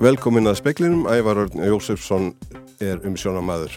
[0.00, 2.30] Velkomin að speklinum, Ævar Örn Jósefsson
[2.80, 3.74] er um sjónamaður.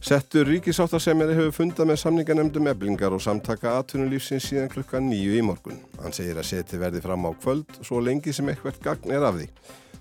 [0.00, 5.82] Settur ríkisáttasemjari hefur fundað með samninganemdum eblingar og samtaka atvinnulífsins síðan klukka nýju í morgun.
[6.00, 9.36] Hann segir að seti verði fram á kvöld svo lengi sem eitthvert gagn er af
[9.36, 9.50] því.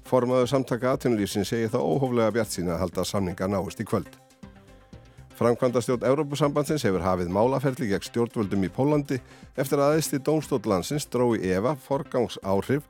[0.07, 4.09] Formaður samtaka atvinnulífsins segir það óhóflega bjart sína að halda samninga náist í kvöld.
[5.35, 9.19] Framkvæmda stjórn Európusambandsins hefur hafið málaferli gegn stjórnvöldum í Pólandi
[9.59, 12.87] eftir að aðeinsli dómstóttlandsins drói Eva forgangs áhrif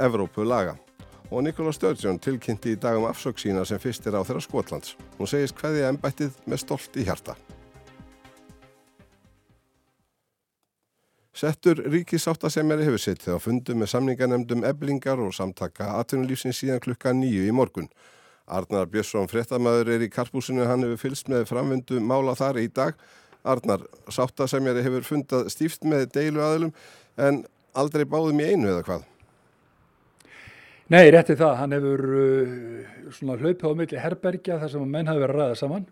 [0.00, 0.78] Evrópu laga
[1.30, 4.96] og Nikola Sturgeon tilkynnti í dag um afsökk sína sem fyrst er á þeirra Skotlands.
[5.18, 7.36] Hún segist hvaðið ennbættið með stolt í hjarta.
[11.38, 17.44] Settur ríkisáttasemjari hefur sittið á fundu með samninganemdum eblingar og samtaka atvinnulífsins síðan klukka nýju
[17.46, 17.86] í morgun.
[18.48, 22.96] Arnar Björnsson fréttamaður er í karpúsinu, hann hefur fylst með framvindu mála þar í dag.
[23.46, 26.74] Arnar, sáttasemjari hefur fundað stíft með deilu aðlum
[27.20, 27.44] en
[27.78, 29.06] aldrei báðum í einu eða hvað?
[30.88, 31.50] Nei, rétti það.
[31.60, 35.84] Hann hefur uh, hlaupið á milli herbergja þar sem menn hafi verið að ræða saman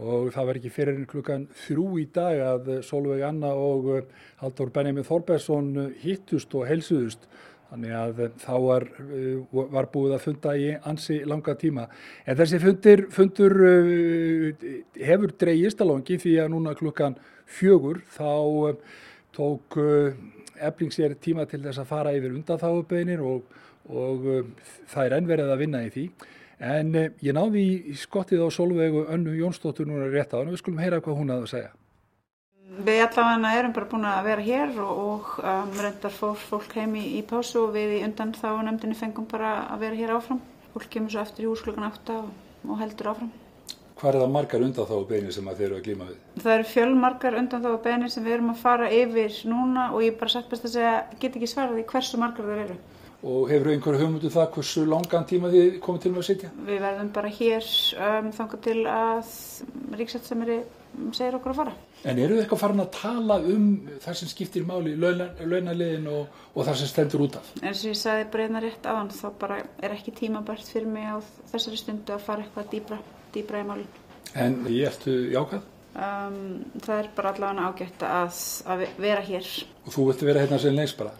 [0.00, 4.72] og það var ekki fyrir klukkan þrjú í dag að Solveig Anna og uh, Haldur
[4.72, 5.68] Benjamin Þorbergsson
[6.00, 7.28] hittust og helsuðust.
[7.68, 11.90] Þannig að þá var, uh, var búið að funda í ansi langa tíma.
[12.24, 14.68] En þessi fundir, fundur uh,
[15.04, 17.20] hefur dreyist að langi því að núna klukkan
[17.60, 19.00] fjögur þá uh,
[19.36, 19.76] tók
[20.60, 24.54] ebling sér tíma til þess að fara yfir undanþáðubeinir og og um,
[24.90, 26.06] það er ennverðið að vinna í því.
[26.60, 30.56] En uh, ég náði í skottið á Solveigu önnu Jónsdóttur núna rétt á hann og
[30.56, 31.72] við skulum heyra hvað hún hafði að segja.
[32.70, 36.94] Við allavega erum bara búin að vera hér og, og um, reyndar fór fólk heim
[37.00, 40.40] í, í pásu og við í undan þá nefndinni fengum bara að vera hér áfram.
[40.70, 42.30] Fólk kemur svo eftir í hús klukkan 8 og,
[42.68, 43.32] og heldur áfram.
[44.00, 46.20] Hvað er það margar undan þá beinir sem þeir eru að glíma við?
[46.40, 50.16] Það eru fjölmargar undan þá beinir sem við erum að fara yfir núna og ég
[50.16, 52.78] bara sagt best að segja, get ekki svaraði hversu margar þeir eru
[53.20, 56.50] og hefur einhverju hugmyndu um það hversu langan tíma þið komið til með að sitja?
[56.66, 57.70] Við verðum bara hér
[58.08, 59.32] um, þangar til að
[60.00, 60.60] ríksætsameri
[61.14, 61.74] segir okkur að fara.
[62.08, 63.66] En eru þið eitthvað farin að tala um
[64.00, 67.50] það sem skiptir máli, launaliðin og, og það sem stendur út af?
[67.60, 71.20] En sem ég sagði breyðna rétt aðan þá bara er ekki tímabært fyrir mig á
[71.52, 73.00] þessari stundu að fara eitthvað dýbra,
[73.34, 73.90] dýbra í málun.
[74.40, 75.68] En ég ertu jákað?
[75.90, 76.40] Um,
[76.78, 78.40] það er bara allavega ágætt að,
[78.72, 79.52] að vera hér.
[79.84, 81.12] Og þú vilt vera hérna sem leins bara?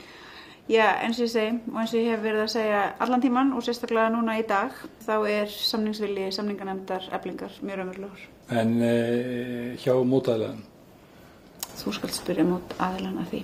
[0.70, 3.48] Já, eins og ég segi og eins og ég hef verið að segja allan tíman
[3.58, 8.26] og sérstaklega núna í dag þá er samningsvilji samninganemndar eblingar mjög raunverulegur.
[8.54, 8.92] En e,
[9.82, 10.60] hjá mótaðilegan?
[11.80, 13.40] Þú skalt spyrja mót aðilan að því.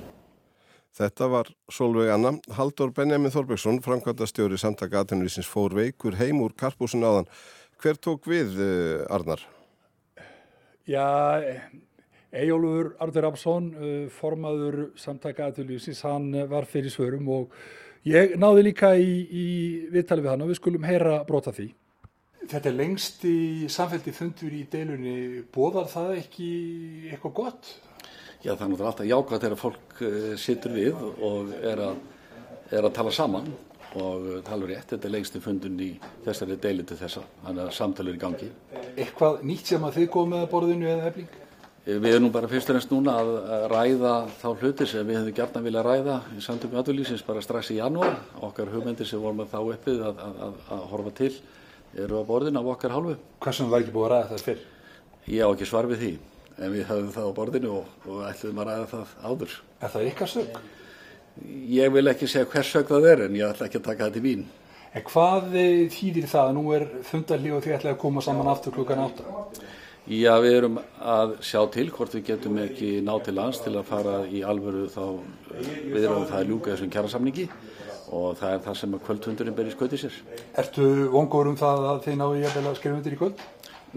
[0.97, 2.33] Þetta var Solveig Anna.
[2.57, 7.27] Haldur Benjamin Þorbergsson, framkvæmda stjóri samtaka aðtunulísins fór veikur heim úr karpúsin áðan.
[7.83, 9.43] Hver tók við, eh, Arnar?
[10.87, 11.03] Já,
[12.37, 17.57] Ejólfur Arður Rapsson, uh, formaður samtaka aðtöluðsins, hann var fyrir svörum og
[18.07, 19.47] ég náði líka í, í
[19.93, 21.71] viðtali við hann og við skulum heyra brota því.
[22.47, 23.39] Þetta er lengst í
[23.73, 26.51] samféldi fundur í deilunni, bóðar það ekki
[27.11, 27.71] eitthvað gott?
[28.45, 32.05] Já, það er náttúrulega alltaf jákvæmt þegar fólk uh, situr við og er að,
[32.71, 33.49] er að tala saman
[33.97, 34.91] og tala rétt.
[34.93, 35.91] Þetta er lengst í fundun í
[36.27, 38.53] þessari deili til þessa, þannig að samtalið er í gangi.
[38.95, 41.35] Eitthvað nýtt sem að þið góð með borðinu eða efling?
[41.87, 43.29] Við erum bara fyrst og reynst núna að
[43.71, 47.71] ræða þá hluti sem við hefum gert að vilja ræða í samtökum aðvöldlýsins bara strax
[47.71, 48.17] í janúar.
[48.43, 51.31] Okkar hugmyndir sem vorum þá uppið að, að, að, að horfa til
[52.03, 53.15] eru á borðinu af okkar hálfu.
[53.39, 54.67] Hvað sem var ekki búið að ræða það fyrr?
[55.31, 56.11] Ég á ekki svar við því,
[56.59, 59.57] en við höfum það á borðinu og, og ætlum að ræða það áður.
[59.79, 60.61] Er það ykkar sög?
[61.77, 64.25] Ég vil ekki segja hvers sög það er, en ég ætla ekki að taka þetta
[64.25, 64.47] í vín.
[64.91, 65.51] En hvað
[65.95, 66.55] þýðir það?
[66.59, 69.43] Nú er fundarlíð og því ætlaði að koma saman aftur klukkan átta.
[70.07, 73.89] Já, við erum að sjá til hvort við getum ekki ná til lands til að
[73.89, 75.03] fara í alvöru þá
[75.59, 77.47] við erum það að ljúka þessum kjærasamningi
[78.15, 80.21] og það er það sem að kvöldhundurinn ber í skauti sér.
[80.63, 83.45] Ertu vongur um það að þið náðu ég að skrifa undir í kvöld?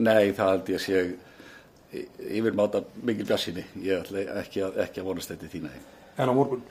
[0.01, 2.03] Nei, það held ég að sé
[2.41, 3.69] yfir máta mikil bjassinni.
[3.85, 5.75] Ég ætla ekki að, ekki að vonast þetta í þína.
[6.17, 6.65] En á morgun?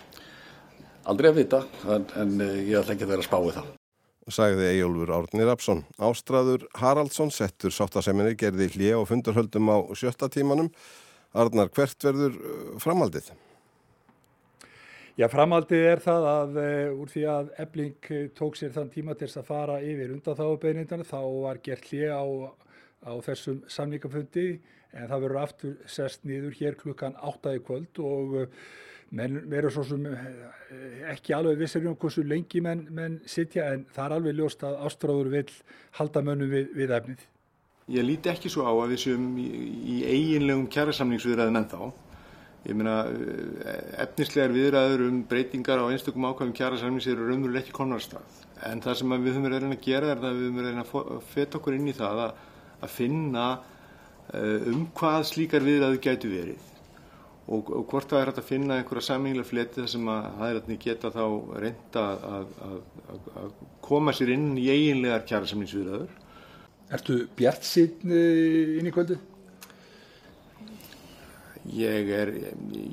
[1.07, 3.78] Aldrei að vita, en, en ég ætla ekki að vera að spáði það
[4.33, 5.83] sagði Ejólfur Árni Rapsson.
[5.99, 10.71] Ástraður Haraldsson settur sáttaseminni gerði hlið og fundarhöldum á sjötta tímanum.
[11.37, 13.31] Arnar, hvert verður uh, framaldið?
[15.19, 19.17] Já, framaldið er það að uh, úr því að Ebling uh, tók sér þann tíma
[19.19, 22.25] til þess að fara yfir undan þáubeinindana þá var gert hlið á,
[23.05, 24.49] á þessum samlíkafundi
[24.97, 27.59] en það verður aftur sest nýður hér klukkan 8.
[27.67, 28.47] kvöld og uh,
[29.11, 33.87] menn verður svo sem eh, ekki alveg vissir um hversu lengi menn, menn sitja en
[33.95, 35.47] það er alveg ljóst að ástráður vil
[36.01, 37.23] halda mönnum við, við efnið.
[37.89, 39.47] Ég líti ekki svo á að við séum í,
[39.95, 41.81] í eiginlegum kjærasamningsviðræðum en þá.
[42.69, 48.45] Ég meina eh, efnislegar viðræður um breytingar á einstakum ákvæmum kjærasamnings eru raunveruleg ekki konarstað
[48.67, 51.59] En það sem við höfum reyna að gera er að við höfum reyna að feta
[51.61, 52.41] okkur inn í það að,
[52.83, 56.68] að finna uh, um hvað slíkar viðræðu gætu verið
[57.49, 60.79] og, og hvort það er hægt að finna einhverja samínglega fleti þar sem að hæðrætni
[60.83, 61.23] geta þá
[61.65, 63.53] reynda að, að, að
[63.89, 66.11] koma sér inn í eiginlegar kjærasamningsviðræður.
[66.99, 69.19] Ertu bjart sín inn í kvöldu?
[71.79, 72.33] Ég er,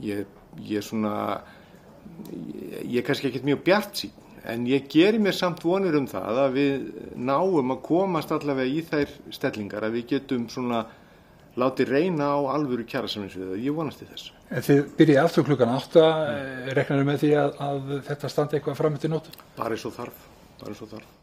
[0.03, 0.23] ég,
[0.59, 1.15] ég er svona,
[2.83, 4.15] ég er kannski ekkert mjög bjart sín
[4.45, 8.83] en ég gerir mér samt vonir um það að við náum að komast allavega í
[8.85, 10.83] þær stellingar að við getum svona
[11.57, 13.63] látið reyna á alvöru kjærasamningsviðræður.
[13.63, 14.11] Ég vonast til
[14.50, 14.68] þess.
[14.69, 16.06] Þið byrjið aftur klukkan 8,
[16.77, 19.30] reknar með því að, að þetta standi eitthvað fram til nótt?
[19.57, 20.27] Bara eins og þarf,
[20.62, 21.15] bara eins og þarf.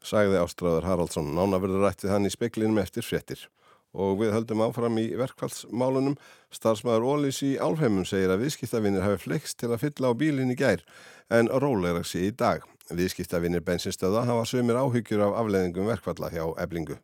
[0.00, 3.42] Sæði Ástráður Haraldsson, nána verður rættið hann í speklinum eftir fréttir.
[3.90, 6.14] Og við höldum áfram í verkfallsmálunum.
[6.54, 10.56] Starfsmæður Ólís í Álfheimum segir að viðskiptavinnir hafi flext til að fylla á bílinn í
[10.58, 10.84] gær
[11.28, 12.62] en róleira sig í dag.
[12.90, 17.00] Viðskiptavinnir bensinstöða hafa sömur áhyggjur af afleðingum verkfalla hjá eblingu.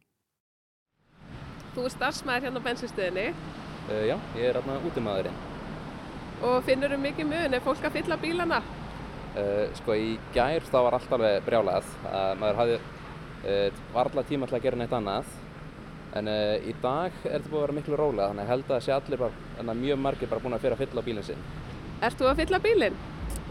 [1.74, 3.28] Þú er starfsmæður hérna á bensinstöðinni.
[3.86, 5.36] Uh, já, ég er hérna út um aðurinn.
[6.46, 8.60] Og finnur þú mikið mun, er fólk að fylla bílana?
[9.36, 11.90] Uh, sko í gær þá var allt alveg brjálað.
[12.04, 12.78] Uh, maður hafði,
[13.94, 15.28] var alltaf tíma alltaf að gera neitt annað.
[16.16, 16.30] En
[16.64, 19.42] í dag er þetta búið að vera miklu rólega, þannig held að sé allir bara,
[19.58, 21.42] þannig að mjög margir bara búin að fyrir að fylla bílinn sinn.
[22.06, 22.96] Ert þú að fylla bílinn?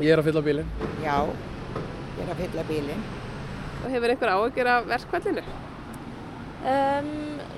[0.02, 0.72] Ég er að fylla bílinn.
[1.04, 1.18] Já,
[2.18, 3.06] ég er að fylla bílinn.
[3.84, 5.44] Og hefur einhver áhyggjur af verkfallinu?
[6.66, 7.10] Um,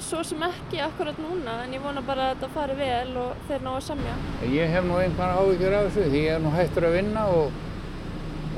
[0.03, 3.61] svo sem ekki akkurat núna en ég vona bara að þetta fari vel og þeir
[3.63, 4.15] ná að samja.
[4.51, 7.61] Ég hef nú einhvern áhyggjur af þessu því ég er nú hættur að vinna og,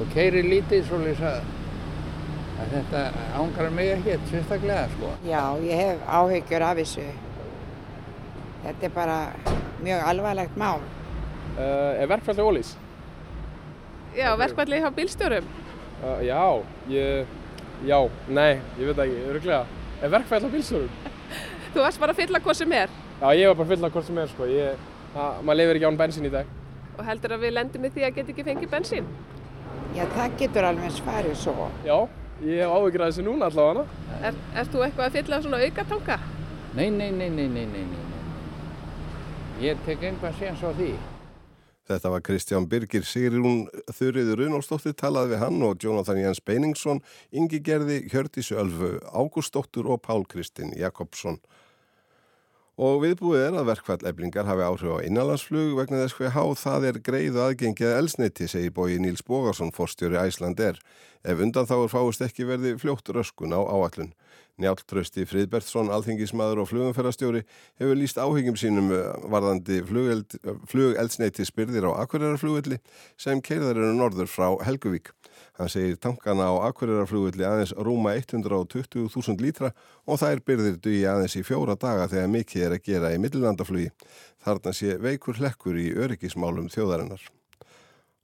[0.01, 1.53] og keiri lítið svolítið að,
[2.63, 3.05] að þetta
[3.43, 5.13] ángar mig ekkert sérstaklega sko.
[5.29, 7.07] Já, ég hef áhyggjur af þessu.
[8.65, 9.21] Þetta er bara
[9.85, 10.81] mjög alvarlegt mál.
[11.59, 12.73] Uh, er verkfalli ólís?
[14.17, 15.57] Já, verkfalli hjá bílstjórum?
[16.01, 16.41] Uh, já,
[16.89, 17.35] ég,
[17.85, 17.99] já,
[18.33, 19.67] nei, ég veit ekki, öruglega.
[19.99, 20.91] Er verkfalli á bílstjórum?
[21.73, 22.93] Þú varst bara að fylla hvað sem er?
[23.19, 24.47] Já, ég var bara að fylla hvað sem er, sko.
[24.47, 24.85] Ég,
[25.15, 26.53] það, maður lifir ekki án bensin í dag.
[26.95, 29.09] Og heldur að við lendum í því að geta ekki fengið bensin?
[29.97, 31.67] Já, það getur alveg svarið svo.
[31.87, 31.95] Já,
[32.45, 33.85] ég hef áhyggjur að þessu núna allavega.
[34.19, 36.19] Er, er þú eitthvað að fylla á svona aukartanga?
[36.77, 38.05] Nei, nei, nei, nei, nei, nei, nei.
[39.65, 40.93] Ég tek einhvað séns á því.
[41.89, 43.63] Þetta var Kristján Birgir Sigrún
[43.97, 46.99] Þurriður Runálsdóttir talaði við hann og Jónathan Jens Beiningsson,
[47.33, 51.39] Ingi Gerði, Hjördísu Ölfu, Ágústóttur og Pál Kristinn Jakobsson.
[52.79, 56.85] Og viðbúið er að verkfall eblingar hafi áhrif á innanlandsflug vegna þess hver háð það
[56.91, 60.77] er greið aðgengið elsneiti, segir bói Níls Bógarsson, forstjóri Æsland er.
[61.25, 64.13] Ef undan þá er fáist ekki verði fljótt röskun á áallun.
[64.59, 67.45] Njáltrösti Fríðbertsson, alþingismadur og flugumferðarstjóri
[67.79, 68.91] hefur líst áhyggjum sínum
[69.31, 72.81] varðandi flugeldsneiti spyrðir á Akureyrar-flugvelli
[73.19, 75.13] sem keirðar eru norður frá Helguvík.
[75.59, 79.71] Hann segir tankana á Akureyrar-flugvelli aðeins rúma 120.000 lítra
[80.05, 83.91] og er byrðir dugi aðeins í fjóra daga þegar mikið er að gera í millilandaflugi.
[84.43, 87.29] Þarna sé veikur hlekkur í öryggismálum þjóðarinnar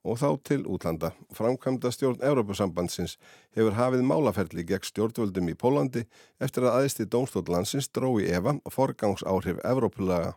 [0.06, 1.12] og þá til útlanda.
[1.34, 3.18] Framkvæmda stjórn Európusambandsins
[3.58, 6.06] hefur hafið málaferli gegn stjórnvöldum í Pólandi
[6.40, 10.36] eftir að aðeisti dómstóðlandsins drói Eva forgangsáhrif Evrópulaga.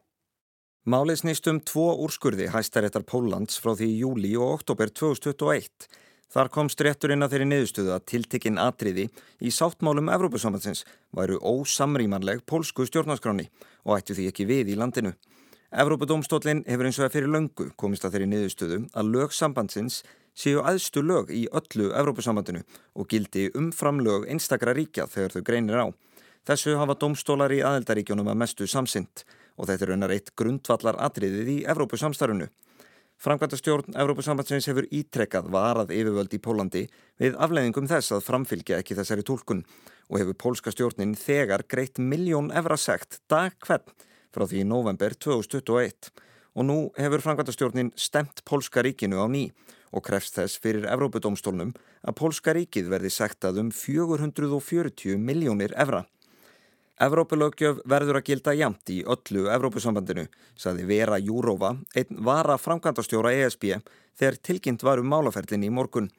[0.89, 5.89] Málið snýst um tvo úrskurði hæstaréttar Póllands frá því júli og oktober 2021.
[6.33, 9.07] Þar komst rétturinn að þeirri niðurstöðu að tiltekinn atriði
[9.41, 10.85] í sáttmálum Evrópusambandsins
[11.17, 13.47] væru ósamrýmanleg pólsku stjórnarskráni
[13.85, 15.15] og ættu því ekki við í landinu.
[15.69, 19.99] Evrópadómstólinn hefur eins og að fyrir löngu komist að þeirri niðurstöðu að lög sambandsins
[20.33, 22.63] séu aðstu lög í öllu Evrópusambandinu
[22.97, 25.87] og gildi umfram lög einstakra ríkja þegar þau greinir á.
[26.49, 29.27] Þessu hafa dómstólar í aðeldaríkjónum að mestu samsynt
[29.61, 32.49] og þetta er unnar eitt grundvallar atriðið í Evrópusamstarfunu.
[33.21, 36.87] Framkvæmtastjórn Evrópusambandsins hefur ítrekkað varað yfirvöld í Pólandi
[37.21, 39.67] við afleiðingum þess að framfylgja ekki þessari tólkun
[40.09, 43.99] og hefur pólska stjórnin þegar greitt miljón evra sekt dag hvern
[44.39, 46.13] frá því í november 2021
[46.59, 49.49] og nú hefur Frankværtastjórnin stemt Pólska ríkinu á ný
[49.91, 51.73] og krefst þess fyrir Evrópudómstólnum
[52.07, 56.05] að Pólska ríkið verði sektað um 440 miljónir evra.
[56.99, 60.27] Evrópulögjöf verður að gilda jamt í öllu Evrópusambandinu,
[60.59, 63.69] saði Vera Júrófa, einn vara framkvæmdastjóra ESB
[64.19, 66.11] þegar tilkynnt var um málaferlin í morgun.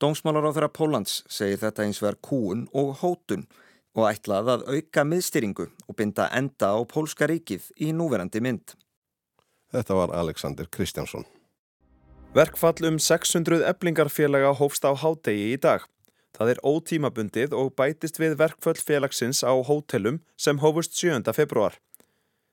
[0.00, 3.48] Dómsmálar á þeirra Pólans segir þetta eins verð kúun og hótun
[3.96, 8.74] og ætlað að auka miðstyringu og binda enda á Pólska ríkið í núverandi mynd.
[9.70, 11.26] Þetta var Alexander Kristjánsson.
[12.34, 15.82] Verkfall um 600 eblingarfélaga hófst á hádegi í dag.
[16.38, 21.26] Það er ótímabundið og bætist við verkfall félagsins á hótelum sem hófust 7.
[21.34, 21.74] februar.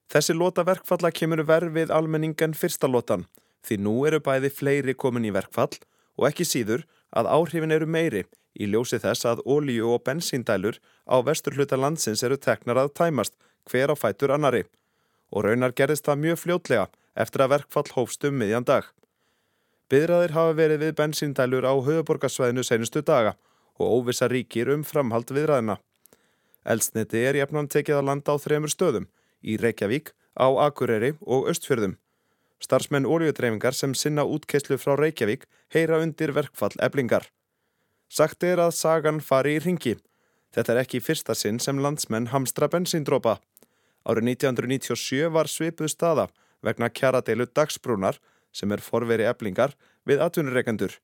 [0.10, 3.28] Þessi lota verkfalla kemur verð við almenningen fyrsta lotan
[3.68, 5.76] því nú eru bæði fleiri komin í verkfall
[6.18, 8.24] og ekki síður að áhrifin eru meiri
[8.58, 13.38] í ljósi þess að ólíu og bensíndælur á vestur hluta landsins eru teknar að tæmast
[13.70, 14.64] hver á fætur annari
[15.32, 18.86] og raunar gerðist það mjög fljótlega eftir að verkfall hófst um miðjan dag.
[19.92, 23.36] Byðraðir hafa verið við bensíndælur á höfuborgarsvæðinu senustu daga
[23.80, 25.78] og óvisa ríkir um framhald viðræðina.
[26.68, 29.08] Eldsniti er jafnan tekið að landa á þremur stöðum,
[29.40, 31.96] í Reykjavík, á Akureyri og Östfjörðum.
[32.60, 37.30] Starfsmenn óljudreifingar sem sinna útkeislu frá Reykjavík heyra undir verkfall eblingar.
[38.10, 39.98] Sagt er að sagan fari í ringi.
[40.56, 43.38] Þetta er ekki fyrsta sinn sem landsmenn hamstra bensíndrópa.
[44.08, 46.30] Árið 1997 var svipuð staða
[46.64, 48.18] vegna kjaradeilu dagsbrúnar
[48.56, 49.76] sem er forveri eblingar
[50.08, 50.96] við atvinnureikendur.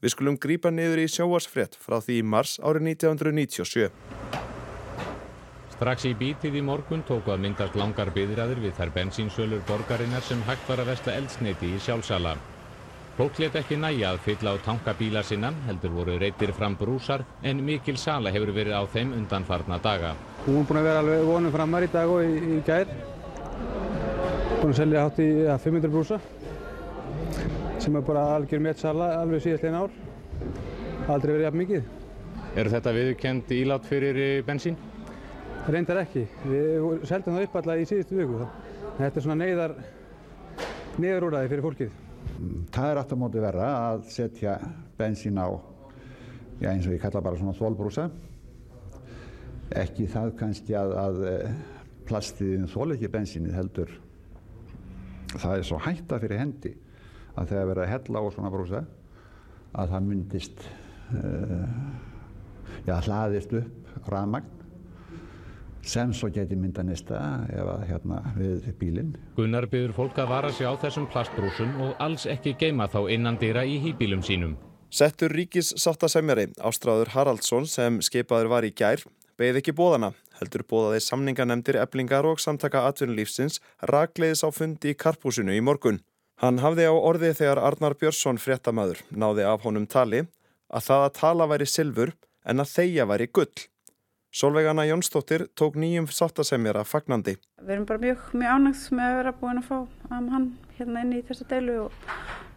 [0.00, 3.90] Við skulum grípa niður í sjóarsfrétt frá því í mars árið 1997.
[5.74, 10.42] Strax í bítið í morgun tóku að myndast langar byðræður við þær bensínsölur borgarinnar sem
[10.46, 12.36] hægt var að vestla eldsneiti í sjálfsala.
[13.14, 17.60] Fólk let ekki næja að fylla á tankabíla sinnan, heldur voru reytir fram brúsar, en
[17.62, 20.16] mikil sala hefur verið á þeim undanfarna daga.
[20.48, 22.90] Hún er búin að vera alveg vonum framar í dag og í, í gær.
[24.58, 26.18] Búin að selja hátt í ja, 500 brúsa,
[27.78, 29.94] sem er bara algjör með sala alveg síðast einn ár.
[31.06, 31.90] Aldrei verið jafn mikið.
[32.58, 34.80] Er þetta viðkend ílát fyrir bensín?
[35.70, 36.26] Reyndar ekki.
[36.50, 38.46] Við seldum það upp alltaf í síðustu viku.
[38.98, 39.82] Þetta er svona neyðar,
[40.98, 42.00] neyðarúræði fyrir fólkið.
[42.74, 44.56] Það er aftur móti verða að setja
[44.98, 45.48] bensín á,
[46.60, 48.08] já eins og ég kalla bara svona þólbrúsa.
[49.74, 51.22] Ekki það kannski að, að
[52.08, 53.94] plastiðin þól ekki bensínið heldur.
[55.34, 56.74] Það er svo hætta fyrir hendi
[57.34, 58.82] að þegar verða hella á svona brúsa
[59.74, 60.66] að það myndist,
[61.18, 61.64] uh,
[62.86, 64.63] já hlaðist upp rafmagn
[65.86, 67.18] sem svo geti mynda nesta
[67.52, 69.16] ef að hérna við bílinn.
[69.36, 73.40] Gunnar byður fólk að vara sig á þessum plastbrúsum og alls ekki geima þá innan
[73.40, 74.56] dýra í hýbílum sínum.
[74.94, 79.02] Settur ríkis sáttasemjari Ástráður Haraldsson sem skipaður var í gær
[79.38, 83.60] beigð ekki bóðana, heldur bóðaði samninganemdir eblingar og samtaka atvinnulífsins
[83.90, 86.00] ragleiðis á fundi í karpúsinu í morgun.
[86.42, 90.24] Hann hafði á orði þegar Arnar Björnsson fréttamaður náði af honum tali
[90.70, 92.14] að það að tala væri silfur
[92.44, 93.54] en að þeia væri gull.
[94.34, 97.36] Solveig Anna Jónsdóttir tók nýjum sáttasemjara fagnandi.
[97.62, 99.74] Við erum bara mjög, mjög ánægst með að vera búin að fá
[100.16, 101.92] um hann hérna inn í þessa deilu og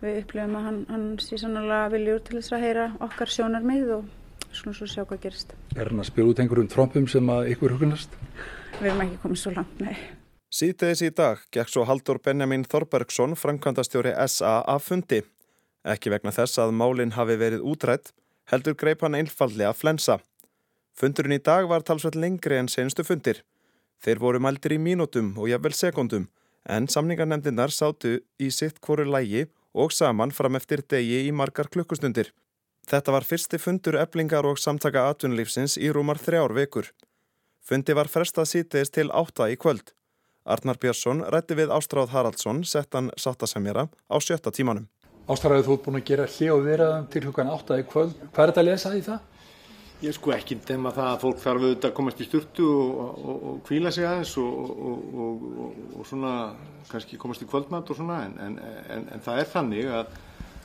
[0.01, 4.07] við upplifum að hann, hann sé sannlega viljur til þess að heyra okkar sjónarmið og
[4.49, 5.53] svona svo sjá hvað gerist.
[5.77, 8.15] Er hann að spila út einhverjum trompum sem að ykkur hugunast?
[8.79, 9.93] Við erum ekki komið svo langt, nei.
[10.49, 15.21] Síðdeðis í dag gekk svo Haldur Benjamin Þorbergsson, framkvæmdastjóri SA, að fundi.
[15.85, 18.15] Ekki vegna þess að málinn hafi verið útrætt,
[18.49, 20.17] heldur greip hann einfallega flensa.
[20.97, 23.43] Fundurinn í dag var talsveit lengri en senstu fundir.
[24.01, 26.25] Þeir voru mældir í mínútum og jafnvel sekundum,
[26.65, 29.45] en samningarnemdinnar sátu í sitt hvoru lægi
[29.77, 32.31] og saman fram eftir degi í margar klukkustundir.
[32.89, 36.89] Þetta var fyrsti fundur eblingar og samtaka atvinnulífsins í rúmar þrjár vekur.
[37.61, 39.93] Fundi var frestað síteist til átta í kvöld.
[40.47, 44.87] Arnar Björnsson rætti við Ástráð Haraldsson, settan sáttasemjara, á sjötta tímanum.
[45.27, 48.13] Ástráðið þú ert búin að gera hljóð viðraðum til hlukan átta í kvöld.
[48.31, 49.25] Hvað er þetta að lesa í það?
[49.97, 53.89] Ég sko ekki tema það að fólk þarf auðvitað að komast í sturtu og, kvíla
[53.89, 56.33] sig aðeins og, svona
[56.91, 58.59] kannski komast í kvöldmatt og svona en, en,
[58.93, 60.11] en, en það er þannig að,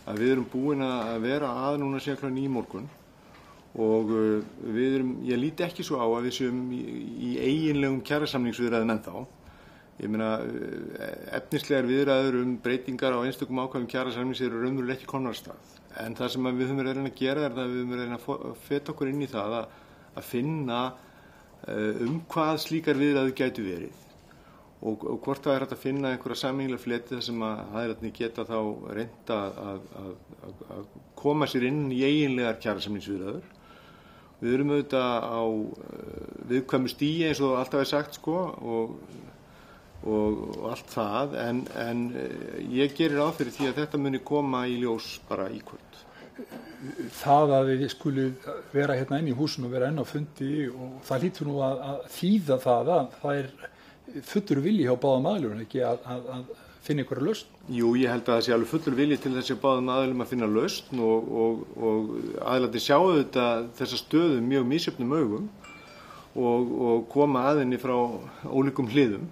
[0.05, 2.91] að við erum búin að vera að núna sér kláðin í morgun
[3.81, 6.83] og við erum, ég líti ekki svo á að við séum í,
[7.17, 9.23] í eiginlegum kjærasamningsviðræðin ennþá.
[10.03, 10.35] Ég meina
[11.39, 16.49] efnislegar viðræður um breytingar á einstökum ákvæðum kjærasamnings eru raunverulega ekki konarstað en það sem
[16.51, 19.31] við höfum reyna að gera er að við höfum reyna að feta okkur inn í
[19.31, 19.75] það að,
[20.17, 20.81] að finna
[22.03, 24.03] um hvað slíkar viðræðu gætu verið
[24.83, 28.45] og, og hvort það er að finna einhverja samínglega fleti þar sem að hæðrætni geta
[28.49, 28.57] þá
[28.99, 30.87] reynda að, að, að
[31.23, 33.45] koma sér inn í eiginlegar kjærasamningsviðræður.
[34.43, 35.43] Við erum auðvitað á
[36.51, 38.97] viðkvæmu stíi eins og alltaf er sagt sko og
[40.03, 42.03] og, og allt það en, en
[42.73, 46.01] ég gerir á fyrir því að þetta muni koma í ljós bara í kvöld.
[47.15, 50.99] Það að við skulum vera hérna inn í húsinu og vera enn á fundi og
[51.07, 53.53] það lítur nú að, að þýða það að það er
[54.27, 57.51] fullur vilji hjá báðum aðlunum ekki að, að, að finna ykkur lausn?
[57.71, 60.33] Jú, ég held að það sé alveg fullur vilji til þess að báðum aðlunum að
[60.33, 63.47] finna lausn og, og, og aðlandi sjáu þetta
[63.79, 65.47] þessa stöðu mjög mísjöfnum augum
[66.35, 67.95] og, og koma aðinni frá
[68.49, 69.31] ólíkum hliðum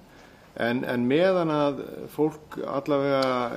[0.60, 1.80] En, en meðan að
[2.12, 3.56] fólk allavega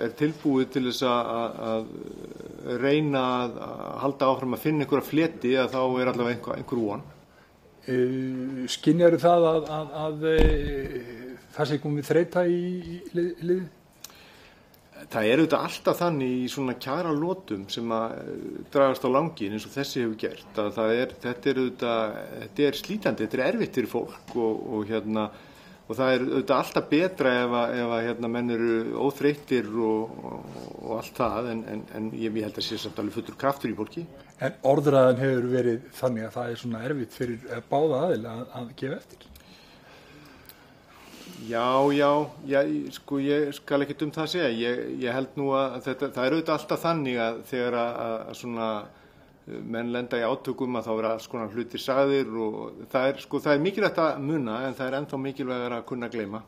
[0.00, 3.58] er tilbúið til þess að, að reyna að
[4.04, 7.06] halda áfram að finna einhverja fleti að þá er allavega einhver, einhver von.
[7.86, 10.24] Uh, Skinnjar það að, að, að
[11.56, 12.62] það sé komið þreita í,
[13.04, 13.66] í lið?
[15.12, 18.30] það er auðvitað alltaf þannig í svona kjara lótum sem að eh,
[18.72, 22.78] dragast á langin eins og þessi hefur gert að er, þetta er auðvitað, þetta er
[22.80, 25.28] slítandi, þetta er erfitt fyrir fólk og, og hérna
[25.86, 28.72] og það er auðvitað alltaf betra ef að, ef að hérna, menn eru
[29.06, 33.20] óþreyttir og, og, og allt það en, en, en ég held að sé samt alveg
[33.20, 34.02] fullur kraftur í fólki.
[34.42, 38.76] En orðræðan hefur verið þannig að það er svona erfitt fyrir báða aðil að, að
[38.82, 39.32] gefa eftir?
[41.46, 42.10] Já, já,
[42.48, 42.60] já,
[42.96, 44.52] sko ég skal ekki um það að segja.
[44.56, 48.70] Ég, ég held nú að þetta, það er auðvitað alltaf þannig að þegar að, svona
[49.46, 53.40] menn lenda í átökum að þá vera alls konar hlutir sagðir og það er, sko,
[53.44, 56.42] það er mikilvægt að munna en það er ennþá mikilvægt að kunna gleyma.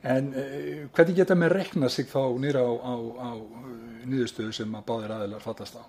[0.00, 3.30] En eh, hvernig geta með rekna sig þá nýra á, á, á
[4.08, 5.82] nýðustöðu sem að báðir aðilar fattast á?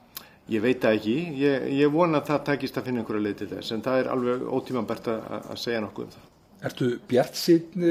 [0.51, 1.15] Ég veit það ekki.
[1.39, 4.11] Ég, ég vona að það takist að finna einhverja leið til þess en það er
[4.11, 6.27] alveg ótímanbært að, að segja nokkuð um það.
[6.69, 7.85] Ertu bjart sín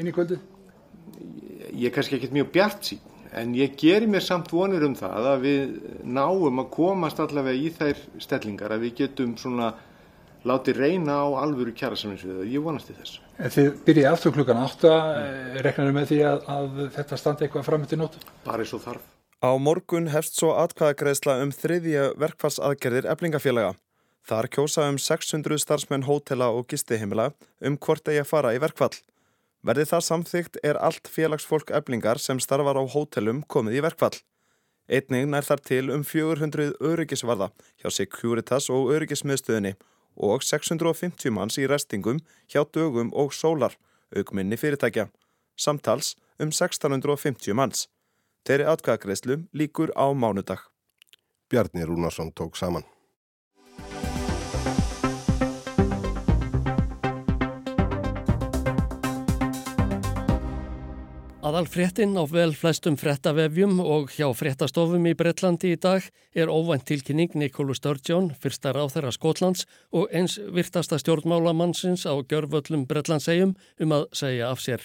[0.00, 0.40] inn í kvöldu?
[1.70, 3.02] Ég er kannski ekkert mjög bjart sín,
[3.36, 7.70] en ég gerir mér samt vonur um það að við náum að komast allavega í
[7.76, 9.72] þær stellingar, að við getum svona
[10.46, 12.46] látið reyna á alvöru kjærasamlingsviða.
[12.48, 13.20] Ég vonast í þessu.
[13.36, 15.58] En þið byrjið aftur klukkan 8, mm.
[15.66, 18.22] reknar með því að, að þetta standi eitthvað fram til nótu?
[18.46, 19.04] Bara eins og þarf.
[19.40, 23.76] Á morgun hefst svo atkvæðagreðsla um þriðja verkfallsaðgerðir eflingafélaga.
[24.28, 27.30] Þar kjósa um 600 starfsmenn hótela og gistiheimila
[27.64, 28.92] um hvort eigi að fara í verkfall.
[29.66, 34.16] Verði það samþygt er allt félagsfólk eblingar sem starfar á hótelum komið í verkfall.
[34.90, 37.50] Einning nær þar til um 400 öryggisvarða
[37.82, 39.76] hjá Securitas og öryggismiðstöðinni
[40.16, 42.18] og 650 manns í restingum
[42.50, 43.76] hjá dögum og sólar,
[44.16, 45.08] aukminni fyrirtækja.
[45.56, 47.86] Samtals um 1650 manns.
[48.48, 50.64] Þeirri atkvæðagreyslu líkur á mánudag.
[51.52, 52.88] Bjarni Rúnarsson tók saman.
[61.40, 66.04] Aðal fréttin á vel flestum fréttavefjum og hjá fréttastofum í Breitlandi í dag
[66.36, 73.56] er óvænt tilkynning Nikólu Sturgeon, fyrsta ráþæra Skotlands og eins virtasta stjórnmálamannsins á gjörvöllum Breitlandsegjum
[73.56, 74.84] um að segja af sér.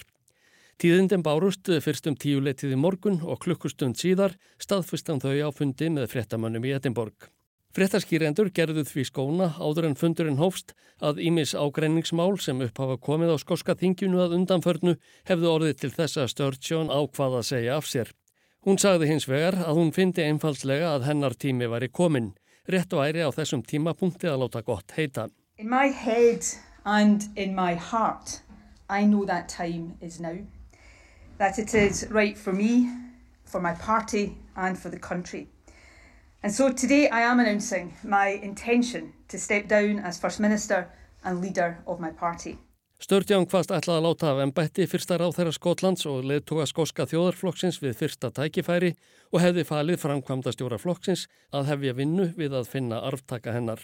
[0.80, 6.64] Tíðindin bárust fyrstum tíuleitið í morgun og klukkustund síðar staðfustan þau á fundi með fréttamönnum
[6.64, 7.35] í Edinborg.
[7.76, 10.70] Frettaskýrendur gerðu því skóna áður en fundurinn hófst
[11.04, 14.94] að Ímis ágreiningsmál sem upphafa komið á skoska þingjunu að undanförnu
[15.28, 18.12] hefðu orðið til þess að Sturgeon ákvað að segja af sér.
[18.64, 22.30] Hún sagði hins vegar að hún fyndi einfaldslega að hennar tími var í komin.
[22.64, 25.26] Rétt og æri á þessum tímapunkti að láta gott heita.
[25.60, 26.48] In my head
[26.86, 28.40] and in my heart
[28.88, 30.38] I know that time is now.
[31.36, 32.88] That it is right for me,
[33.44, 35.48] for my party and for the country.
[36.42, 40.86] And so today I am announcing my intention to step down as First Minister
[41.24, 42.58] and leader of my party.
[42.96, 47.76] Sturgeon hvaðst ætlaði að láta af ennbætti fyrsta ráð þeirra Skotlands og leðtoga skoska þjóðarflokksins
[47.82, 48.94] við fyrsta tækifæri
[49.34, 53.82] og hefði falið framkvæmda stjóra flokksins að hefja vinnu við að finna arftaka hennar.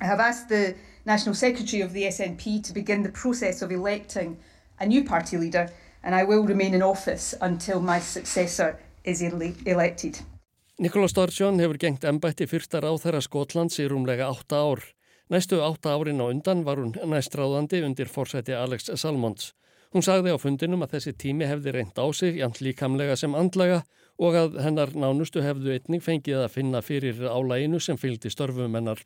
[0.00, 4.38] I have asked the National Secretary of the SNP to begin the process of electing
[4.80, 5.68] a new party leader
[6.02, 10.18] and I will remain in office until my successor is elected.
[10.78, 14.84] Nikola Sturgeon hefur gengt ennbætti fyrsta ráð þeirra Skotlands í rúmlega 8 ár.
[15.34, 19.48] Næstu 8 árin á undan var hún næstráðandi undir fórsæti Alex Salmons.
[19.90, 23.80] Hún sagði á fundinum að þessi tími hefði reynd á sig, jæmt líkamlega sem andlega
[24.22, 29.02] og að hennar nánustu hefðu einning fengið að finna fyrir álæginu sem fylgdi störfum hennar.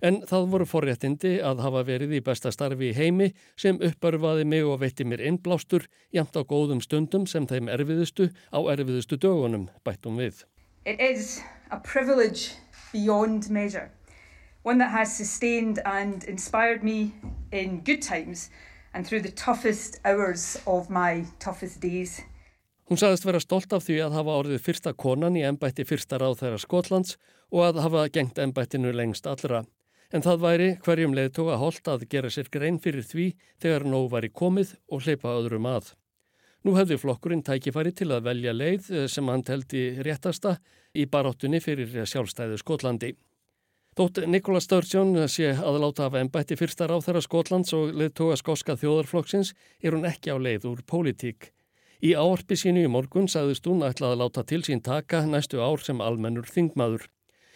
[0.00, 3.28] En það voru forréttindi að hafa verið í besta starfi í heimi
[3.60, 5.84] sem uppörfaði mig og veitti mér innblástur,
[6.16, 10.46] jæmt á góðum stundum sem þeim erfiðustu á erfiðustu dögunum, bættum við.
[10.86, 12.56] It is a privilege
[12.92, 13.90] beyond measure,
[14.64, 17.14] one that has sustained and inspired me
[17.52, 18.50] in good times
[18.92, 22.20] and through the toughest hours of my toughest days.
[22.90, 26.42] Hún sagðist vera stolt af því að hafa orðið fyrsta konan í ennbætti fyrsta ráð
[26.42, 27.16] þeirra Skotlands
[27.48, 29.64] og að hafa gengt ennbættinu lengst allra.
[30.12, 34.10] En það væri hverjum leið tóka holt að gera sér grein fyrir því þegar nóg
[34.12, 35.94] var í komið og hleypa öðrum að.
[36.64, 40.56] Nú hefði flokkurinn tækifæri til að velja leið eh, sem hann teldi réttasta
[40.96, 43.10] í baróttunni fyrir sjálfstæðu Skotlandi.
[43.94, 49.52] Þótt Nikola Sturgeon sé aðláta af ennbætti fyrsta ráþæra Skotlands og leðtoga skoska þjóðarflokksins
[49.84, 51.52] er hún ekki á leið úr pólitík.
[52.02, 55.84] Í áarpi sínu í morgun sagðist hún ætla að láta til sín taka næstu ár
[55.84, 57.06] sem almennur þingmaður.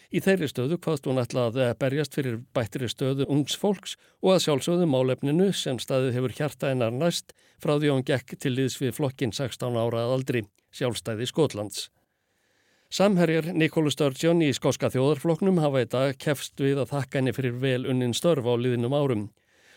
[0.09, 3.91] Í þeirri stöðu hvaðst hún ætla að berjast fyrir bættri stöðu ungs fólks
[4.23, 8.55] og að sjálfsögðu málefninu sem staðið hefur hjarta einar næst frá því hún gekk til
[8.55, 10.43] liðs við flokkin 16 ára að aldri,
[10.73, 11.89] sjálfstæði Skotlands.
[12.89, 17.59] Samherjar Nikólu Sturgeon í skóska þjóðarfloknum hafa í dag kefst við að þakka henni fyrir
[17.61, 19.27] vel unnin störf á liðinum árum.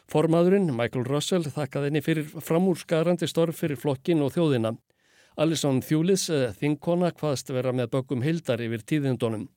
[0.08, 4.78] Formaðurinn, Michael Russell, þakkaði henni fyrir framúrskarandi störf fyrir flokkin og þjóðina.
[5.36, 9.50] Alison Thewlis, þingkona, hvaðst vera með bökum hildar yfir tíðindunum.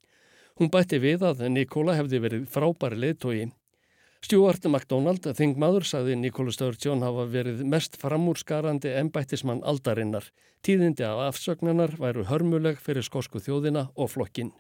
[0.56, 3.50] Hún bætti við að Nikola hefði verið frábæri leittói.
[4.24, 10.30] Stuart MacDonald, þingmaður, sagði Nikola Sturgeon hafa verið mest framúrskarandi embættismann aldarinnar.
[10.64, 14.54] Tíðindi af afsögnanar væru hörmuleg fyrir skosku þjóðina og flokkin.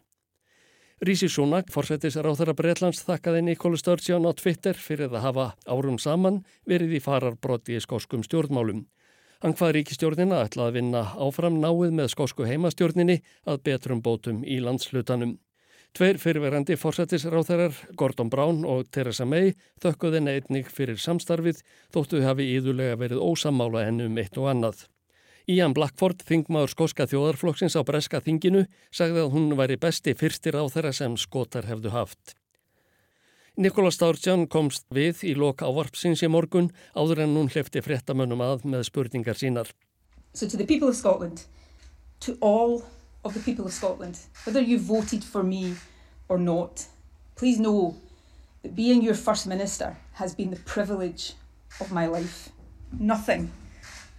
[0.99, 6.41] Rísi Súnak, forsættis ráþara Breitlands, þakkaði Nikola Sturgeon á Twitter fyrir að hafa árum saman
[6.67, 8.83] verið í fararbrotti í skoskum stjórnmálum.
[9.39, 14.59] Hann hvað ríkistjórnina ætlaði að vinna áfram náið með skosku heimastjórninni að betrum bótum í
[14.59, 15.37] landslutanum.
[15.95, 21.61] Tveir fyrirverandi fórsættisráþarar, Gordon Brown og Theresa May, þökkuði neitnig fyrir samstarfið
[21.95, 24.81] þóttu hafi íðulega verið ósamála ennum eitt og annað.
[25.47, 30.67] Ian Blackford, þingmaður skoska þjóðarflokksins á Breska þinginu, sagði að hún væri besti fyrstir á
[30.67, 32.35] þeirra sem skotar hefðu haft.
[33.55, 38.67] Nikola Sturgeon komst við í lok ávarpsins í morgun áður en hún hlifti fréttamönnum að
[38.67, 39.71] með spurningar sínar.
[40.33, 41.47] So to the people of Scotland,
[42.19, 42.83] to all
[43.25, 45.75] of the people of Scotland, whether you voted for me
[46.29, 46.85] or not,
[47.35, 47.95] please know
[48.61, 51.33] that being your First Minister has been the privilege
[51.81, 52.49] of my life.
[52.99, 53.51] Nothing,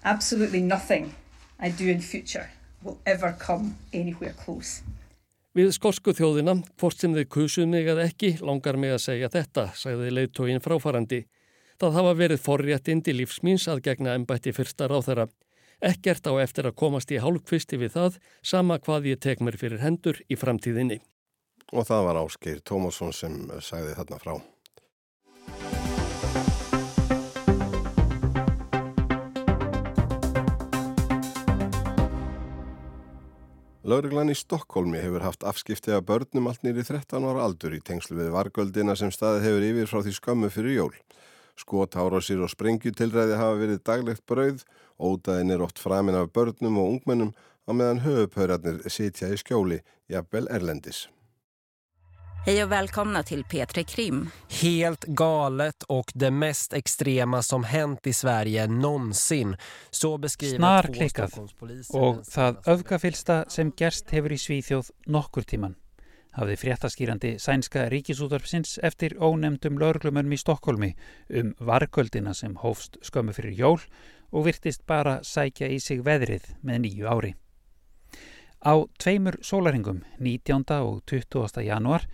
[0.05, 1.15] absolutely nothing
[1.59, 2.51] I do in future
[2.83, 4.83] will ever come anywhere close.
[5.57, 9.71] Við skosku þjóðina, hvort sem þau kusuð mig eða ekki, langar mig að segja þetta,
[9.73, 11.23] sagði leiðtógin fráfarandi.
[11.81, 15.31] Það hafa verið forréttindi lífsmýns að gegna ennbætti fyrsta ráþara.
[15.85, 19.83] Ekkert á eftir að komast í hálfkvisti við það, sama hvað ég tek mér fyrir
[19.85, 21.03] hendur í framtíðinni.
[21.77, 24.37] Og það var Ásgeir Tómasson sem sagði þarna frá.
[33.87, 38.17] Lauruglan í Stokkólmi hefur haft afskipti af börnum allt nýri 13 ára aldur í tengslu
[38.17, 40.95] við vargöldina sem staði hefur yfir frá því skömmu fyrir jól.
[41.57, 44.65] Skotárásir og sprengjutilræði hafa verið daglegt brauð,
[45.01, 47.35] ótaðin er oft framin af börnum og ungmennum
[47.67, 51.07] á meðan höfupörarnir sitja í skjóli, jafnvel Erlendis.
[52.47, 54.31] Hej och välkomna till P3 Krim.
[54.63, 59.57] Helt galet och det mest extrema som hänt i Sverige någonsin.
[59.91, 61.35] Så beskriver Snar klikkað
[61.91, 65.75] og það öfgafylsta sem gerst hefur í Svíþjóð nokkur tíman
[66.37, 70.91] hafði fréttaskýrandi sænska ríkisútvarpsins eftir ónemdum lauruglumönum í Stokkólmi
[71.41, 73.81] um vargöldina sem hófst skömmu fyrir jól
[74.33, 77.33] og virtist bara sækja í sig veðrið með nýju ári.
[78.61, 80.65] Á tveimur sólaringum, 19.
[80.83, 81.63] og 20.
[81.65, 82.05] januar,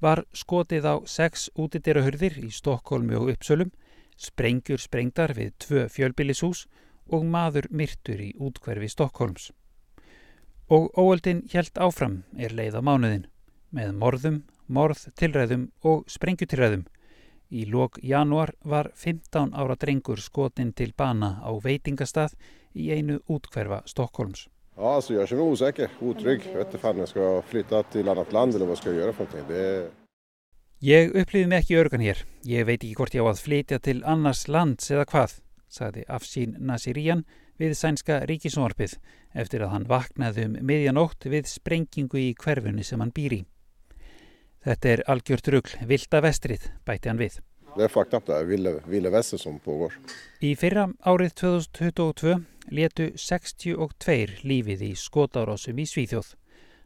[0.00, 3.72] var skotið á sex útidyrahurðir í Stokkólmi og Uppsölum,
[4.16, 6.66] sprengjur sprengdar við tvö fjölbillishús
[7.12, 9.50] og maður myrtur í útkverfi Stokkólms.
[10.68, 13.26] Og óöldin hjælt áfram er leið á mánuðin
[13.76, 16.86] með morðum, morðtilræðum og sprengjutilræðum.
[17.52, 22.34] Í lok januar var 15 ára drengur skotin til bana á veitingastað
[22.74, 24.48] í einu útkverfa Stockholms.
[24.76, 26.42] Ja, alltså jag känner mig osäker, otrygg.
[26.46, 29.12] Jag vet inte fan jag ska flytta till annat land eller vad ska jag göra
[29.12, 29.56] för någonting.
[29.56, 29.90] Det...
[30.80, 32.18] Ég upplýði mig ekki örgan hér.
[32.44, 35.38] Ég veit ekki hvort ég á að flytja til annars lands eða hvað,
[35.72, 37.24] sagði Afsín Nasirian
[37.56, 38.98] við sænska ríkisónvarpið
[39.32, 43.40] eftir að hann vaknaði um miðjanótt við sprengingu í hverfunni sem hann býr í.
[44.66, 47.36] Þetta er algjört rugl, vilda vestrið, bæti hann við.
[47.76, 49.92] Det är up det här, vilda, vilda väster som pågår.
[50.40, 52.34] Í fyrra árið 2022
[52.72, 56.34] letu 62 lífið í skotárásum í Svíþjóð.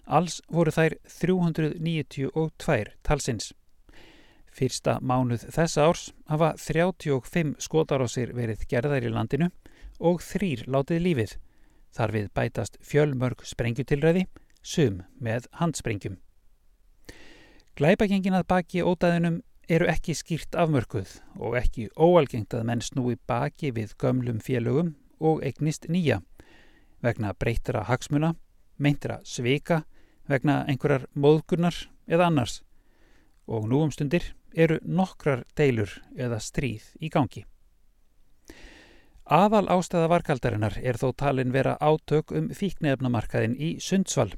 [0.07, 3.53] Alls voru þær 392 talsins.
[4.53, 9.49] Fyrsta mánuð þessa árs hafa 35 skotárásir verið gerðar í landinu
[10.01, 11.37] og þrýr látið lífið.
[11.97, 14.27] Þar við bætast fjölmörg sprengjutilræði,
[14.61, 16.19] sum með handsprengjum.
[17.81, 19.39] Glæpagengin að baki ódæðinum
[19.73, 25.41] eru ekki skýrt afmörkuð og ekki óalgengt að menn snúi baki við gömlum félögum og
[25.49, 26.19] eignist nýja
[27.01, 28.35] vegna breytara hagsmuna,
[28.77, 29.87] meintra sveika,
[30.29, 32.59] vegna einhverjar móðgurnar eða annars
[33.49, 37.47] og nú um stundir eru nokkrar deilur eða stríð í gangi.
[39.25, 44.37] Aðal ástæða varkaldarinnar er þó talin vera átök um fíknefnamarkaðin í Sundsvall.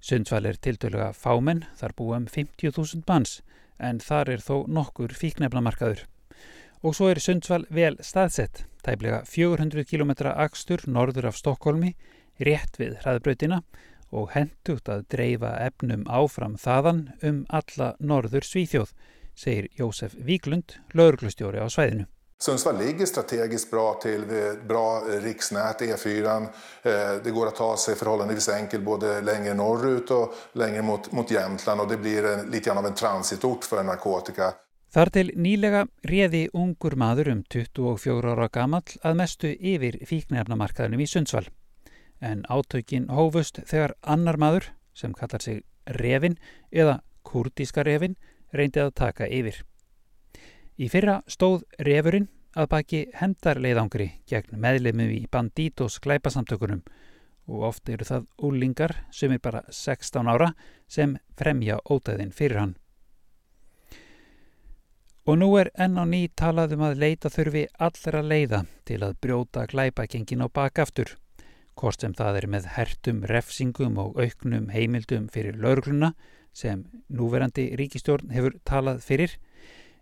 [0.00, 3.40] Sundsvall er tiltöluga fámenn, þar búum 50.000 manns,
[3.78, 6.04] en þar er þó nokkur fíknefnamarkaður.
[6.86, 11.94] Og svo er Sundsvall vel staðsett, tæplega 400 km akstur norður af Stokkólmi,
[12.38, 13.62] rétt við hraðbrautina
[14.14, 18.94] og hendugt að dreifa efnum áfram þaðan um alla norður Svíþjóð,
[19.34, 22.06] segir Jósef Víklund, lauruglustjóri á svæðinu.
[22.40, 24.24] Sundsvall ligger strategiskt bra till,
[24.68, 26.42] bra riksnät, E4.
[26.82, 26.90] Eh,
[27.24, 31.80] det går att ta sig förhållandevis enkelt både längre norrut och längre mot, mot Jämtland
[31.80, 34.52] och det blir en, lite grann av en transitort för narkotika.
[34.88, 41.06] Þar til nýlega réði ungur maður um 24 ára gamall að mestu yfir fíknefnamarkaðunum í
[41.10, 41.50] Sundsvall.
[42.20, 46.36] en átökin hófust þegar annar maður sem kallar sig Revin
[46.70, 48.16] eða kurdíska Revin
[48.52, 49.62] reyndi að taka yfir.
[50.78, 56.84] Í fyrra stóð Revurinn að baki hendarleiðangri gegn meðlemið í bandítos glæpasamtökunum
[57.48, 60.52] og oft eru það úlingar sem er bara 16 ára
[60.86, 62.76] sem fremja ótaðinn fyrir hann.
[65.26, 69.18] Og nú er enn á ný talað um að leita þurfi allra leiða til að
[69.20, 71.16] brjóta glæpagengin á bakaftur,
[71.74, 76.14] hvort sem það er með hertum, refsingum og auknum heimildum fyrir laurugluna
[76.54, 79.36] sem núverandi ríkistjórn hefur talað fyrir,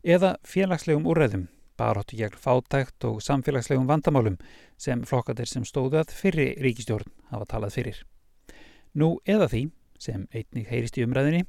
[0.07, 4.39] eða félagslegum úrræðum baróttu gegn fátækt og samfélagslegum vandamálum
[4.81, 8.03] sem flokkatir sem stóðu að fyrri ríkistjórn hafa talað fyrir.
[8.95, 9.63] Nú eða því,
[10.01, 11.45] sem einnig heyrist í umræðinni,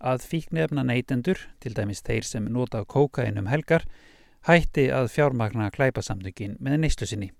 [0.00, 3.84] að fíknefna neytendur, til dæmis þeir sem nota kókain um helgar,
[4.48, 7.30] hætti að fjármagna klæpasamtökin með neyslu sinni.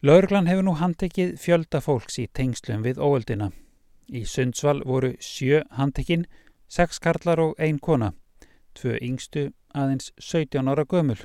[0.00, 3.50] Laurglan hefur nú handtekið fjölda fólks í tengslum við óöldina.
[4.08, 6.28] Í Sundsvall voru sjö handtekinn,
[6.68, 8.12] sex karlar og ein kona
[8.78, 11.18] tvö yngstu aðeins 17 ára gömul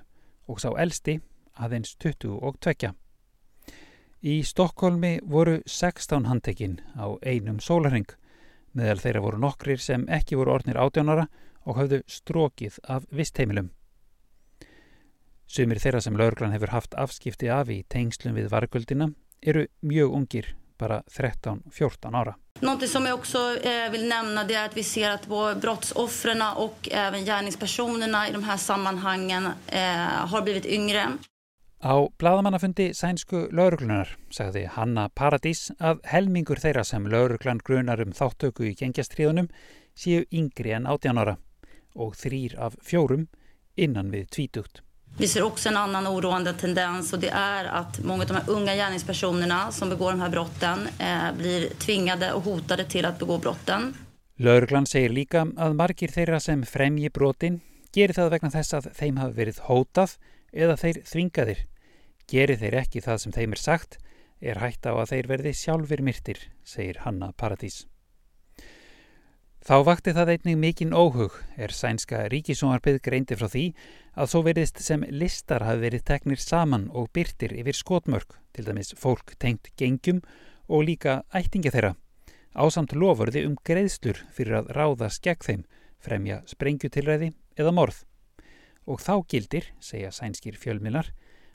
[0.47, 1.19] og sá elsti
[1.53, 2.93] aðeins 22.
[4.23, 8.07] Í Stokkólmi voru 16 handtekinn á einum sólarheng,
[8.73, 11.27] meðal þeirra voru nokkrir sem ekki voru ornir 18 ára
[11.67, 13.69] og hafðu strókið af vistheimilum.
[15.47, 19.11] Sumir þeirra sem laurglan hefur haft afskipti af í tengslum við vargöldina
[19.43, 20.47] eru mjög ungir,
[20.83, 22.35] bara 13-14 ára.
[22.59, 25.27] Något som jag också eh, vill nämna det är att vi ser att
[25.61, 31.07] brottsoffren och även gärningspersonerna i de här sammanhangen eh, har blivit yngre.
[31.83, 38.69] Á bladamannafundi sænsku lauruglunar sagði Hanna Paradís að helmingur þeirra sem lauruglan grunar um þáttöku
[38.69, 39.49] í gengjastriðunum
[40.03, 41.35] séu yngri en 18 ára
[41.95, 43.27] og þrýr af fjórum
[43.75, 44.79] innan við tvítugt.
[45.17, 48.49] Vi ser också en annan oroande tendens och det är att många av de här
[48.49, 53.37] unga gärningspersonerna som begår de här brotten eh, blir tvingade och hotade till att begå
[53.37, 53.93] brotten.
[54.35, 57.59] Lörglann segir líka að margir þeirra sem fremji brotin
[57.93, 60.17] gerir það vegna þess að þeim hafi verið hótað
[60.51, 61.61] eða þeir þvingaðir.
[62.27, 63.99] Gerir þeir ekki það sem þeim er sagt
[64.41, 67.83] er hægt á að þeir verði sjálfur myrtir, segir Hanna Paradís.
[69.63, 73.61] Þá vakti það einnig mikinn óhug er sænska ríkisónarbið greindi frá því
[74.19, 78.91] að þó veriðist sem listar hafi verið teknir saman og byrtir yfir skotmörk, til dæmis
[78.99, 80.19] fólk tengt gengjum
[80.67, 81.93] og líka ættinga þeirra.
[82.59, 85.61] Ásamt lofurði um greiðslur fyrir að ráðast gegn þeim,
[86.03, 88.01] fremja sprengjutilræði eða morð.
[88.83, 91.13] Og þá gildir, segja sænskir fjölmilar,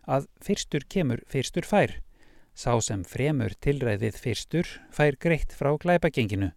[0.08, 1.98] að fyrstur kemur fyrstur fær.
[2.56, 6.54] Sá sem fremur tilræðið fyrstur fær greitt frá glæpagenginu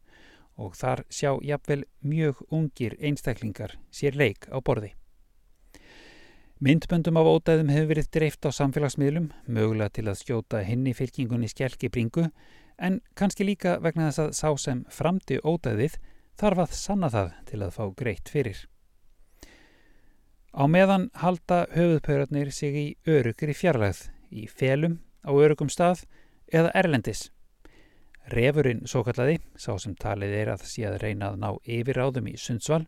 [0.58, 4.94] og þar sjá jafnvel mjög ungir einstaklingar sér leik á borði.
[6.62, 11.90] Myndböndum af ódæðum hefur verið dreift á samfélagsmiðlum, mögulega til að skjóta henni fylkingunni skjálki
[11.90, 12.28] bringu,
[12.78, 15.98] en kannski líka vegna þess að sá sem framti ódæðið
[16.38, 18.62] þarf að sanna það til að fá greitt fyrir.
[20.54, 26.06] Á meðan halda höfuðpörarnir sig í örugri fjarlægð, í felum, á örugum stað
[26.52, 27.30] eða erlendis.
[28.32, 32.86] Refurinn svo kallaði, sá sem talið er að að reyna að ná yfirráðum í Sundsvall,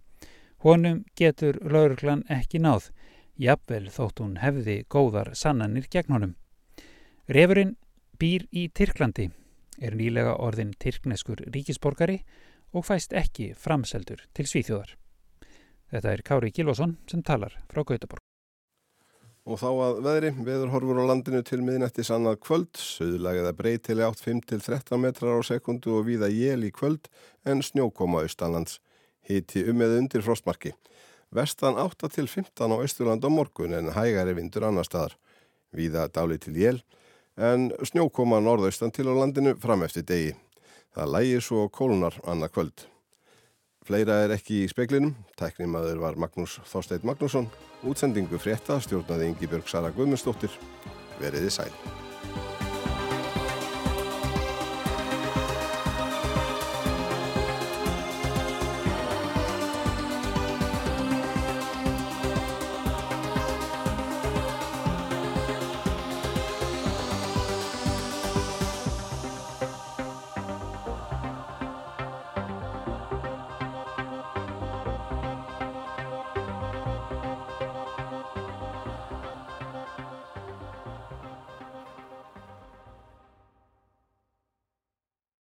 [0.64, 2.92] honum getur lauruglan ekki náð,
[3.36, 6.36] jafnvel þótt hún hefði góðar sannanir gegn honum.
[7.28, 7.76] Refurinn
[8.20, 9.30] býr í Tyrklandi,
[9.82, 12.22] er nýlega orðin tyrkneskur ríkisborgari
[12.72, 14.96] og fæst ekki framseldur til Svíþjóðar.
[15.92, 18.33] Þetta er Kári Gilvason sem talar frá Gautaborg.
[19.44, 24.06] Og þá að veðri, veður horfur á landinu til miðnætti sannað kvöld, söðlagið að breytili
[24.06, 27.10] átt 5-13 metrar á sekundu og víða jél í kvöld
[27.44, 28.78] en snjókoma austanlands.
[29.28, 30.72] Hiti um eða undir frostmarki.
[31.36, 35.18] Vestan 8-15 á Östurland á morgun en hægari vindur annar staðar.
[35.76, 36.80] Víða dáli til jél
[37.36, 40.34] en snjókoma norðaustan til á landinu fram eftir degi.
[40.96, 42.93] Það lægir svo kólunar annað kvöld.
[43.84, 45.12] Fleira er ekki í speklinum.
[45.40, 47.50] Tæknimaður var Magnús Þorsteit Magnússon.
[47.84, 50.56] Útsendingu frétta stjórnaði Ingi Björg Sara Guðmundsdóttir.
[51.20, 51.72] Veriði sæl.